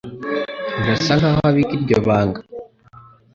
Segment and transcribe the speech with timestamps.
[0.81, 2.39] Birasa nkaho abika iryo banga.